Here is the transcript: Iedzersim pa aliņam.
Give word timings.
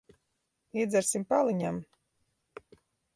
Iedzersim 0.83 1.25
pa 1.33 1.39
aliņam. 1.41 1.77